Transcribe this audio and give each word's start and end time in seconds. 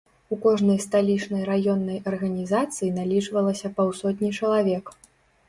У 0.35 0.37
кожнай 0.43 0.77
сталічнай 0.85 1.43
раённай 1.49 1.99
арганізацыі 2.13 2.91
налічвалася 2.97 3.73
паўсотні 3.79 4.35
чалавек. 4.43 4.85